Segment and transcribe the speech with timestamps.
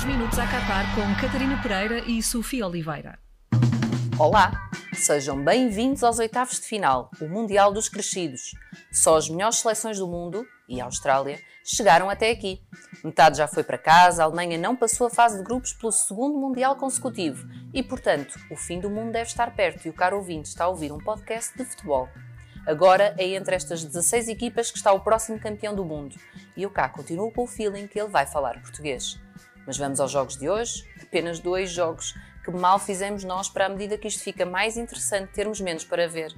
[0.00, 3.18] 10 minutos a Qatar com Catarina Pereira e Sofia Oliveira.
[4.18, 8.54] Olá, sejam bem-vindos aos oitavos de final, o Mundial dos Crescidos.
[8.90, 12.62] Só as melhores seleções do mundo, e a Austrália, chegaram até aqui.
[13.04, 16.38] Metade já foi para casa, a Alemanha não passou a fase de grupos pelo segundo
[16.38, 20.48] Mundial consecutivo e, portanto, o fim do mundo deve estar perto e o caro ouvinte
[20.48, 22.08] está a ouvir um podcast de futebol.
[22.66, 26.16] Agora é entre estas 16 equipas que está o próximo campeão do mundo
[26.56, 29.20] e eu cá continuo com o feeling que ele vai falar português.
[29.66, 30.84] Mas vamos aos jogos de hoje?
[31.02, 32.14] Apenas dois jogos
[32.44, 36.08] que mal fizemos nós para a medida que isto fica mais interessante termos menos para
[36.08, 36.34] ver.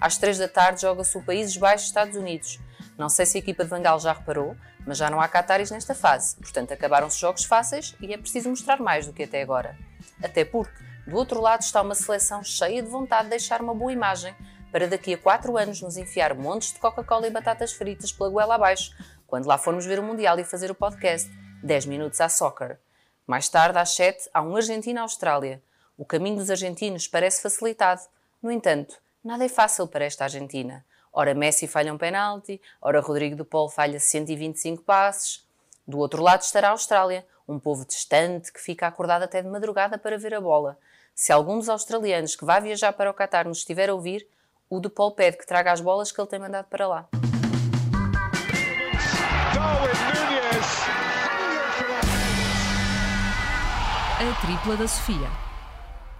[0.00, 2.58] Às 3 da tarde joga-se o Países Baixos Estados Unidos.
[2.96, 5.94] Não sei se a equipa de Vangal já reparou, mas já não há Qataris nesta
[5.94, 9.76] fase, portanto acabaram-se jogos fáceis e é preciso mostrar mais do que até agora.
[10.22, 10.72] Até porque,
[11.06, 14.34] do outro lado está uma seleção cheia de vontade de deixar uma boa imagem
[14.70, 18.56] para daqui a 4 anos nos enfiar montes de Coca-Cola e batatas fritas pela goela
[18.56, 18.92] abaixo,
[19.26, 21.30] quando lá formos ver o Mundial e fazer o podcast
[21.64, 22.76] 10 minutos à soccer.
[23.26, 25.62] Mais tarde, às 7, há um Argentina-Austrália.
[25.96, 28.02] O caminho dos argentinos parece facilitado.
[28.42, 30.84] No entanto, nada é fácil para esta Argentina.
[31.10, 35.42] Ora Messi falha um penalti, ora Rodrigo de Paul falha 125 passes.
[35.86, 39.96] Do outro lado estará a Austrália, um povo distante que fica acordado até de madrugada
[39.96, 40.78] para ver a bola.
[41.14, 44.28] Se algum dos australianos que vai viajar para o Qatar nos estiver a ouvir,
[44.68, 47.08] o de Paul pede que traga as bolas que ele tem mandado para lá.
[54.44, 55.30] Tripla da Sofia.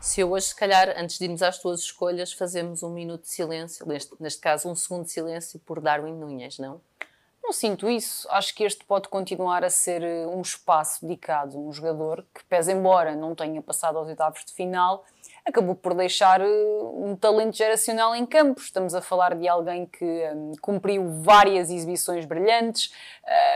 [0.00, 3.28] Se eu hoje, se calhar, antes de irmos às tuas escolhas, fazemos um minuto de
[3.28, 6.80] silêncio, neste, neste caso um segundo de silêncio por Darwin Nunes, não?
[7.42, 8.26] Não sinto isso.
[8.30, 12.42] Acho que este pode continuar a ser eh, um espaço dedicado a um jogador que,
[12.44, 15.04] pese embora não tenha passado aos oitavos de final,
[15.44, 16.46] acabou por deixar eh,
[16.94, 18.60] um talento geracional em campo.
[18.60, 22.92] Estamos a falar de alguém que um, cumpriu várias exibições brilhantes,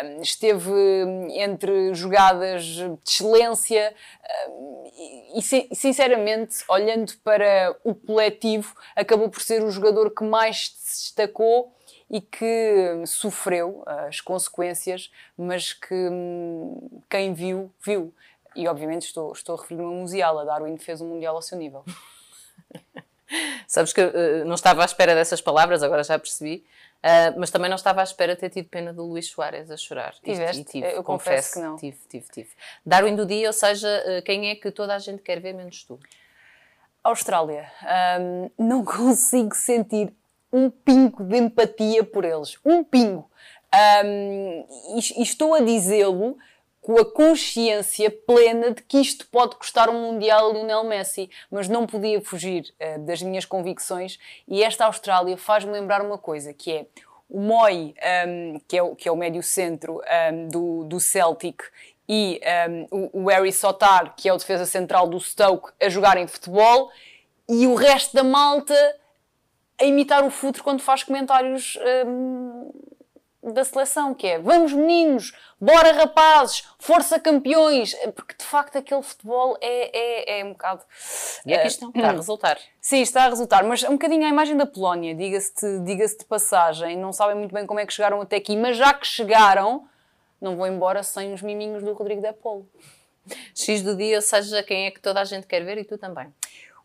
[0.05, 3.94] um, esteve hum, entre jogadas de excelência
[5.34, 5.42] e,
[5.75, 11.72] sinceramente, olhando para o coletivo, acabou por ser o jogador que mais se destacou
[12.10, 18.12] e que sofreu as consequências, mas que hum, quem viu, viu.
[18.54, 20.44] E obviamente estou, estou a referir-me a Musiala.
[20.44, 21.84] Darwin fez um Mundial ao seu nível.
[23.66, 26.64] Sabes que uh, não estava à espera dessas palavras, agora já percebi.
[26.98, 29.76] Uh, mas também não estava à espera de ter tido pena do Luís Soares a
[29.76, 30.14] chorar.
[30.22, 30.64] Tiveste?
[30.64, 31.76] tive, eu confesso que não.
[31.76, 32.50] Tive, tive, tive.
[32.84, 35.84] Darwin do dia, ou seja, uh, quem é que toda a gente quer ver menos
[35.84, 36.00] tu?
[37.04, 37.70] Austrália.
[38.20, 40.12] Um, não consigo sentir
[40.53, 42.59] um pingo de empatia por eles.
[42.65, 43.30] Um pingo.
[44.04, 44.66] Um,
[44.97, 46.36] e, e estou a dizê-lo
[46.88, 51.69] com a consciência plena de que isto pode custar um Mundial a Lionel Messi, mas
[51.69, 54.19] não podia fugir uh, das minhas convicções
[54.49, 56.87] e esta Austrália faz-me lembrar uma coisa, que é
[57.28, 57.94] o Moy,
[58.27, 60.00] um, que, é o, que é o médio centro
[60.32, 61.62] um, do, do Celtic,
[62.09, 62.41] e
[62.91, 66.91] um, o, o Harry Sotar, que é o defesa central do Stoke, a jogarem futebol,
[67.47, 68.75] e o resto da malta
[69.78, 71.78] a imitar o futre quando faz comentários
[73.53, 79.56] da seleção, que é vamos meninos, bora rapazes, força campeões, porque de facto aquele futebol
[79.60, 80.82] é, é, é um bocado.
[81.47, 82.59] E é que isto está a resultar.
[82.81, 86.25] Sim, está a resultar, mas um bocadinho a imagem da Polónia, diga-se de, diga de
[86.25, 89.86] passagem, não sabem muito bem como é que chegaram até aqui, mas já que chegaram,
[90.41, 92.69] não vão embora sem os miminhos do Rodrigo de Polo.
[93.54, 96.32] X do dia, seja, quem é que toda a gente quer ver e tu também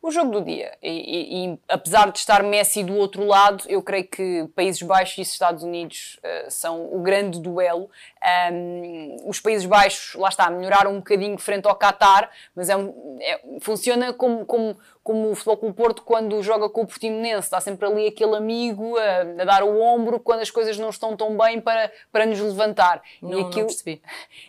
[0.04, 0.78] o jogo do dia.
[0.84, 5.18] E, e, e, apesar de estar Messi do outro lado, eu creio que Países Baixos
[5.18, 7.90] e Estados Unidos uh, são o grande duelo.
[8.24, 13.18] Um, os Países Baixos, lá está, melhoraram um bocadinho frente ao Qatar, mas é, um,
[13.20, 17.60] é funciona como, como, como o Futebol Clube Porto quando joga com o Portimonense, está
[17.60, 21.36] sempre ali aquele amigo a, a, dar o ombro quando as coisas não estão tão
[21.38, 23.02] bem para, para nos levantar.
[23.22, 24.02] Não, e aquilo, não percebi.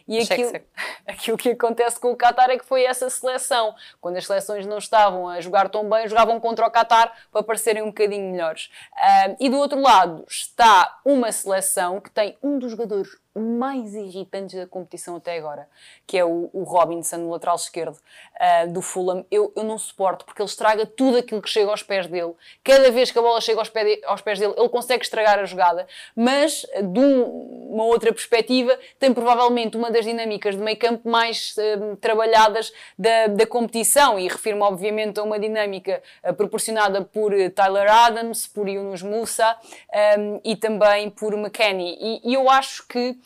[0.07, 0.53] E aquilo,
[1.05, 3.75] aquilo que acontece com o Qatar é que foi essa seleção.
[4.01, 7.83] Quando as seleções não estavam a jogar tão bem, jogavam contra o Qatar para parecerem
[7.83, 8.71] um bocadinho melhores.
[8.93, 14.55] Uh, e do outro lado está uma seleção que tem um dos jogadores mais irritantes
[14.55, 15.69] da competição até agora,
[16.07, 19.27] que é o, o Robinson, no lateral esquerdo uh, do Fulham.
[19.31, 22.33] Eu, eu não suporto, porque ele estraga tudo aquilo que chega aos pés dele.
[22.63, 25.39] Cada vez que a bola chega aos, pé de, aos pés dele, ele consegue estragar
[25.39, 30.79] a jogada, mas de um, uma outra perspectiva, tem provavelmente uma das dinâmicas de meio
[30.79, 37.03] campo mais uh, trabalhadas da, da competição, e refiro-me obviamente a uma dinâmica uh, proporcionada
[37.03, 39.57] por Tyler Adams, por Yunus Musa
[40.19, 41.97] um, e também por McKennie.
[42.01, 43.19] E, e eu acho que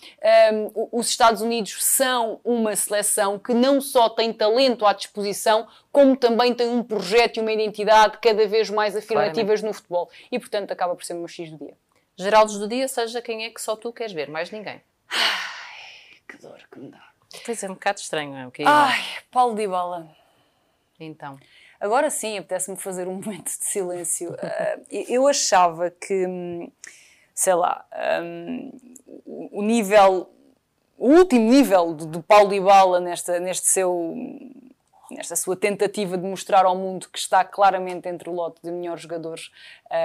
[0.53, 6.17] um, os Estados Unidos são uma seleção que não só tem talento à disposição, como
[6.17, 9.65] também tem um projeto e uma identidade cada vez mais afirmativas Claramente.
[9.65, 10.11] no futebol.
[10.31, 11.77] E, portanto, acaba por ser o meu X do dia.
[12.17, 14.83] Geraldos do dia, seja quem é que só tu queres ver, mais ninguém.
[15.09, 17.09] Ai, que dor que me dá.
[17.45, 18.47] Pois é, um bocado estranho, é?
[18.47, 20.09] Okay, Ai, Paulo Dybala.
[20.99, 21.39] Então.
[21.81, 24.33] Agora sim, apetece-me fazer um momento de silêncio.
[24.33, 26.73] Uh, eu achava que, hum,
[27.35, 27.87] sei lá,
[28.21, 28.88] um,
[29.59, 30.31] o nível,
[30.97, 34.15] o último nível do Paulo Dybala nesta, neste seu
[35.11, 39.03] nesta sua tentativa de mostrar ao mundo que está claramente entre o lote de melhores
[39.03, 39.51] jogadores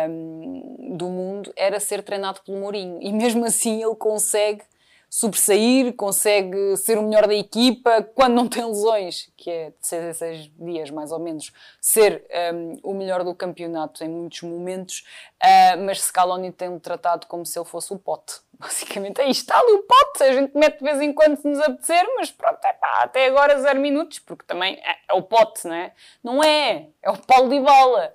[0.10, 3.00] um, do mundo, era ser treinado pelo Mourinho.
[3.02, 4.64] E mesmo assim ele consegue
[5.10, 10.06] sobressair, consegue ser o melhor da equipa, quando não tem lesões, que é de 6
[10.06, 15.06] a 6 dias mais ou menos, ser um, o melhor do campeonato em muitos momentos,
[15.44, 18.42] uh, mas Scaloni tem-o tratado como se ele fosse o pote.
[18.60, 21.48] Basicamente é isto, está ali o pote, a gente mete de vez em quando se
[21.48, 25.22] nos apetecer, mas pronto, é pá, até agora zero minutos, porque também é, é o
[25.22, 25.92] pote, não é?
[26.24, 28.14] Não é, é o Paulo de Bala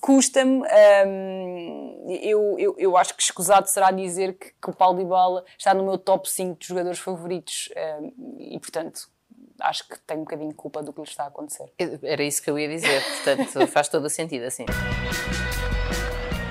[0.00, 0.62] custa-me.
[1.06, 5.74] Um, eu, eu, eu acho que escusado será dizer que, que o Paulo Dybala está
[5.74, 7.68] no meu top 5 de jogadores favoritos
[8.00, 9.08] um, e, portanto,
[9.60, 11.70] acho que tem um bocadinho de culpa do que lhe está a acontecer.
[12.02, 14.64] Era isso que eu ia dizer, portanto, faz todo o sentido assim.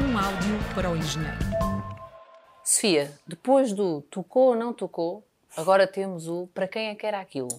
[0.02, 1.59] Um áudio para o engenheiro.
[2.80, 5.22] Sofia, depois do tocou ou não tocou,
[5.58, 7.50] agora temos o para quem é que era aquilo.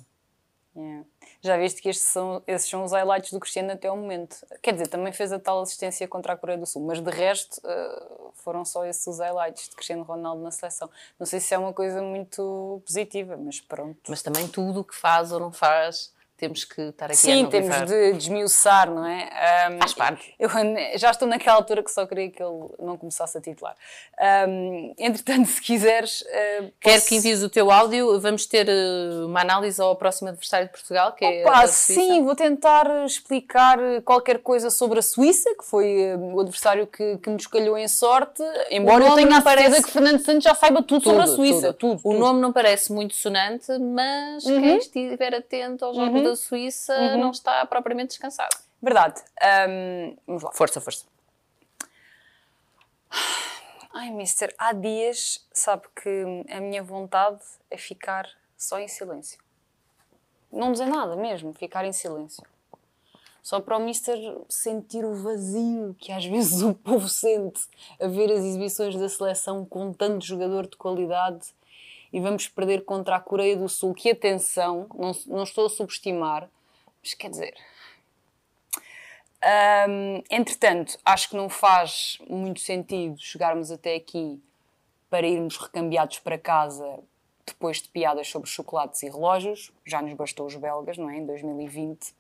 [0.75, 1.05] Yeah.
[1.43, 4.39] Já viste que estes são, esses são os highlights do Cristiano até o momento.
[4.63, 7.59] Quer dizer, também fez a tal assistência contra a Coreia do Sul, mas de resto
[7.59, 10.89] uh, foram só esses os highlights de Cristiano Ronaldo na seleção.
[11.19, 13.99] Não sei se é uma coisa muito positiva, mas pronto.
[14.09, 17.49] Mas também tudo o que faz ou não faz temos que estar aqui Sim, a
[17.49, 19.29] temos de desmiuçar, não é?
[19.71, 20.35] Um, Faz parte.
[20.39, 20.49] Eu,
[20.97, 23.77] já estou naquela altura que só queria que ele não começasse a titular.
[24.49, 26.23] Um, entretanto, se quiseres...
[26.23, 27.09] Uh, Quero posso...
[27.09, 28.19] que envies o teu áudio.
[28.21, 32.35] Vamos ter uh, uma análise ao próximo adversário de Portugal, que é Opa, Sim, vou
[32.35, 37.77] tentar explicar qualquer coisa sobre a Suíça, que foi o adversário que, que nos calhou
[37.77, 39.83] em sorte, embora eu tenha a certeza parece...
[39.83, 41.73] que Fernando Santos já saiba tudo, tudo sobre a Suíça.
[41.75, 42.01] Tudo.
[42.01, 44.61] Tudo, o nome não parece muito sonante, mas uhum.
[44.61, 47.19] quem estiver atento aos jogos uhum da Suíça uhum.
[47.19, 48.57] não está propriamente descansado.
[48.81, 49.23] Verdade.
[49.69, 50.53] Um, vamos lá.
[50.53, 51.05] Força, força.
[53.93, 57.41] Ai, mister, há dias, sabe que a minha vontade
[57.71, 59.39] é ficar só em silêncio.
[60.51, 62.43] Não dizer nada mesmo, ficar em silêncio.
[63.43, 64.17] Só para o mister
[64.49, 67.61] sentir o vazio que às vezes o povo sente
[68.01, 71.49] a ver as exibições da seleção com tanto jogador de qualidade
[72.13, 76.49] e vamos perder contra a Coreia do Sul, que atenção, não, não estou a subestimar,
[77.03, 77.55] mas quer dizer.
[79.89, 84.43] Um, entretanto, acho que não faz muito sentido chegarmos até aqui
[85.09, 87.01] para irmos recambiados para casa
[87.47, 89.73] depois de piadas sobre chocolates e relógios.
[89.85, 91.17] Já nos bastou os belgas, não é?
[91.17, 92.15] Em 2020.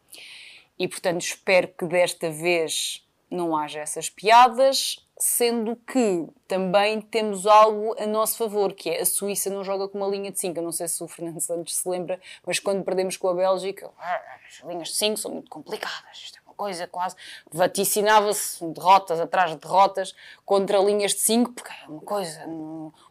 [0.78, 7.94] E portanto, espero que desta vez não haja essas piadas sendo que também temos algo
[8.00, 10.58] a nosso favor, que é a Suíça não joga com uma linha de 5.
[10.58, 13.90] Eu não sei se o Fernando Santos se lembra, mas quando perdemos com a Bélgica,
[13.98, 16.16] as linhas de 5 são muito complicadas.
[16.24, 17.16] Isto é uma coisa quase.
[17.52, 20.14] Vaticinava-se derrotas atrás de derrotas
[20.46, 22.46] contra linhas de 5, porque é uma coisa,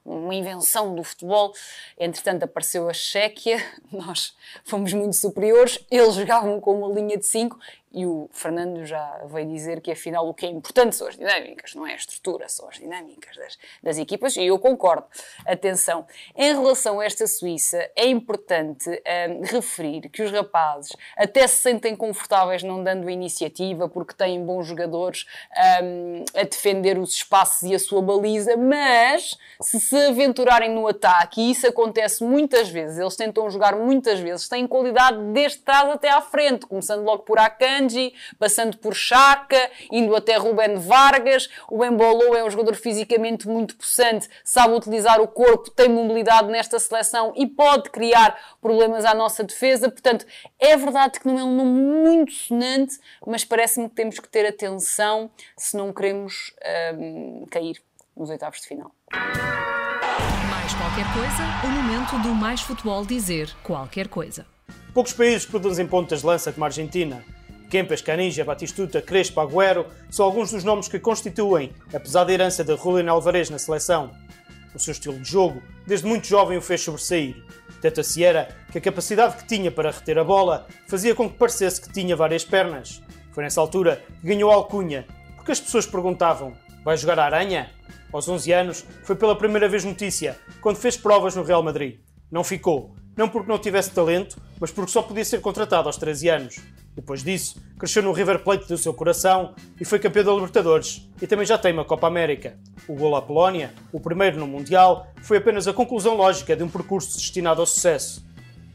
[0.04, 1.54] uma invenção do futebol.
[1.98, 3.63] Entretanto, apareceu a Chequia,
[3.94, 7.60] nós fomos muito superiores, eles jogavam com uma linha de 5
[7.91, 11.74] e o Fernando já veio dizer que afinal o que é importante são as dinâmicas,
[11.74, 15.06] não é a estrutura, são as dinâmicas das, das equipas, e eu concordo.
[15.45, 16.06] Atenção,
[16.36, 21.96] em relação a esta Suíça, é importante um, referir que os rapazes até se sentem
[21.96, 25.25] confortáveis não dando iniciativa porque têm bons jogadores
[25.84, 31.41] um, a defender os espaços e a sua baliza, mas se se aventurarem no ataque,
[31.41, 36.10] e isso acontece muitas vezes, eles tentam jogar muitas vezes, têm qualidade desde trás até
[36.10, 41.50] à frente, começando logo por Akan Akanji, passando por Chaka, indo até Ruben Vargas.
[41.69, 46.77] O Embolo é um jogador fisicamente muito possante, sabe utilizar o corpo, tem mobilidade nesta
[46.79, 49.89] seleção e pode criar problemas à nossa defesa.
[49.89, 50.25] Portanto,
[50.59, 54.45] é verdade que não é um nome muito sonante, mas parece-me que temos que ter
[54.45, 56.53] atenção se não queremos
[56.93, 57.81] um, cair
[58.15, 58.91] nos oitavos de final.
[59.12, 64.45] Mais qualquer coisa, o momento do Mais Futebol dizer qualquer coisa.
[64.93, 67.24] Poucos países produzem pontas de lança como a Argentina.
[67.70, 72.76] Kempes, Canija, Batistuta, Crespo, Agüero são alguns dos nomes que constituem a pesada herança de
[72.76, 74.12] Julián Alvarez na seleção.
[74.74, 77.36] O seu estilo de jogo, desde muito jovem, o fez sobressair.
[77.82, 81.80] Tanto-se era que a capacidade que tinha para reter a bola fazia com que parecesse
[81.80, 83.02] que tinha várias pernas.
[83.32, 87.70] Foi nessa altura que ganhou a alcunha, porque as pessoas perguntavam: vai jogar a aranha?
[88.12, 92.00] Aos 11 anos, foi pela primeira vez notícia, quando fez provas no Real Madrid.
[92.32, 96.30] Não ficou, não porque não tivesse talento, mas porque só podia ser contratado aos 13
[96.30, 96.56] anos.
[96.96, 101.28] Depois disso, cresceu no River Plate do seu coração e foi campeão da Libertadores e
[101.28, 102.58] também já tem uma Copa América.
[102.88, 106.70] O gol à Polónia, o primeiro no Mundial, foi apenas a conclusão lógica de um
[106.70, 108.26] percurso destinado ao sucesso.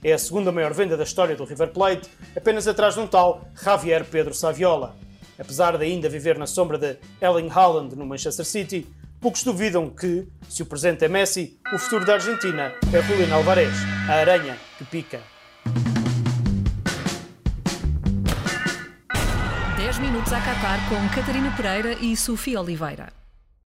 [0.02, 3.48] é a segunda maior venda da história do River Plate, apenas atrás de um tal
[3.54, 4.94] Javier Pedro Saviola.
[5.38, 8.86] Apesar de ainda viver na sombra de Erling Haaland no Manchester City,
[9.24, 13.74] poucos duvidam que, se o presente é Messi, o futuro da Argentina é Julián Alvarez,
[14.06, 15.18] a aranha que pica.
[19.78, 23.23] 10 minutos a Qatar com Catarina Pereira e Sofia Oliveira.